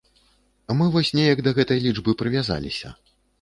Мы 0.79 0.87
вось 0.95 1.11
неяк 1.19 1.43
да 1.49 1.53
гэтай 1.59 1.83
лічбы 1.85 2.17
прывязаліся. 2.23 2.93